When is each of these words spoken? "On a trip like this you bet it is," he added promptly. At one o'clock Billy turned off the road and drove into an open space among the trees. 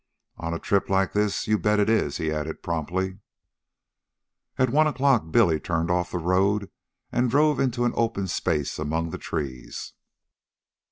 "On 0.37 0.51
a 0.51 0.57
trip 0.57 0.89
like 0.89 1.13
this 1.13 1.47
you 1.47 1.59
bet 1.59 1.79
it 1.79 1.87
is," 1.87 2.17
he 2.17 2.31
added 2.31 2.63
promptly. 2.63 3.19
At 4.57 4.71
one 4.71 4.87
o'clock 4.87 5.29
Billy 5.29 5.59
turned 5.59 5.91
off 5.91 6.09
the 6.09 6.17
road 6.17 6.71
and 7.11 7.29
drove 7.29 7.59
into 7.59 7.85
an 7.85 7.93
open 7.93 8.27
space 8.27 8.79
among 8.79 9.11
the 9.11 9.19
trees. 9.19 9.93